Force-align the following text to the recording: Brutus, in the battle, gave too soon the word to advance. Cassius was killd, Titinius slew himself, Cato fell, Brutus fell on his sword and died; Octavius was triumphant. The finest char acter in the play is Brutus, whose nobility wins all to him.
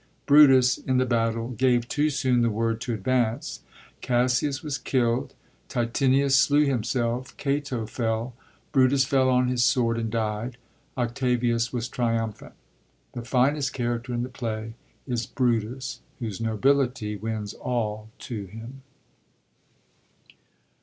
Brutus, 0.25 0.79
in 0.79 0.97
the 0.97 1.05
battle, 1.05 1.49
gave 1.49 1.87
too 1.87 2.09
soon 2.09 2.41
the 2.41 2.49
word 2.49 2.81
to 2.81 2.93
advance. 2.95 3.59
Cassius 4.01 4.63
was 4.63 4.79
killd, 4.79 5.35
Titinius 5.69 6.35
slew 6.35 6.65
himself, 6.65 7.37
Cato 7.37 7.85
fell, 7.85 8.33
Brutus 8.71 9.05
fell 9.05 9.29
on 9.29 9.47
his 9.47 9.63
sword 9.63 9.99
and 9.99 10.09
died; 10.09 10.57
Octavius 10.97 11.71
was 11.71 11.87
triumphant. 11.87 12.53
The 13.13 13.21
finest 13.21 13.75
char 13.75 13.99
acter 13.99 14.09
in 14.15 14.23
the 14.23 14.29
play 14.29 14.73
is 15.05 15.27
Brutus, 15.27 15.99
whose 16.17 16.41
nobility 16.41 17.15
wins 17.15 17.53
all 17.53 18.09
to 18.21 18.45
him. 18.47 18.81